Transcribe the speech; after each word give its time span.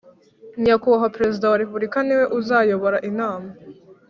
Nyakubahwa 0.63 1.13
Perezida 1.15 1.45
wa 1.51 1.59
Repubulika 1.63 1.97
niwe 2.07 2.25
uzayobora 2.39 2.97
inama. 3.09 3.49